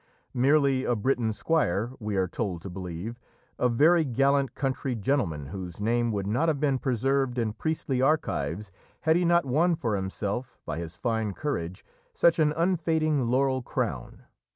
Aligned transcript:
Merely 0.33 0.83
a 0.83 0.95
Breton 0.95 1.31
squire, 1.31 1.91
we 1.99 2.15
are 2.15 2.27
told 2.27 2.63
to 2.63 2.71
believe 2.71 3.19
a 3.59 3.69
very 3.69 4.03
gallant 4.03 4.55
country 4.55 4.95
gentleman 4.95 5.45
whose 5.45 5.79
name 5.79 6.11
would 6.11 6.25
not 6.25 6.47
have 6.49 6.59
been 6.59 6.79
preserved 6.79 7.37
in 7.37 7.53
priestly 7.53 8.01
archives 8.01 8.71
had 9.01 9.15
he 9.15 9.25
not 9.25 9.45
won 9.45 9.75
for 9.75 9.95
himself, 9.95 10.57
by 10.65 10.79
his 10.79 10.95
fine 10.95 11.35
courage, 11.35 11.85
such 12.15 12.39
an 12.39 12.51
unfading 12.57 13.27
laurel 13.29 13.61
crown. 13.61 14.23